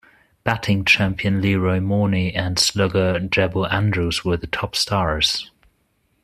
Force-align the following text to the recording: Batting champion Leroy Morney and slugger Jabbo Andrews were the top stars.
Batting 0.43 0.85
champion 0.85 1.43
Leroy 1.43 1.79
Morney 1.79 2.33
and 2.33 2.57
slugger 2.57 3.19
Jabbo 3.19 3.71
Andrews 3.71 4.25
were 4.25 4.35
the 4.35 4.47
top 4.47 4.75
stars. 4.75 5.51